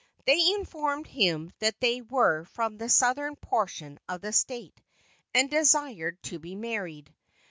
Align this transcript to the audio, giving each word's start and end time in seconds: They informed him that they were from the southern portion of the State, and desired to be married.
They 0.25 0.53
informed 0.55 1.05
him 1.05 1.51
that 1.59 1.79
they 1.79 2.01
were 2.01 2.45
from 2.45 2.75
the 2.79 2.89
southern 2.89 3.35
portion 3.35 3.99
of 4.09 4.21
the 4.21 4.33
State, 4.33 4.81
and 5.31 5.47
desired 5.47 6.17
to 6.23 6.39
be 6.39 6.55
married. 6.55 7.13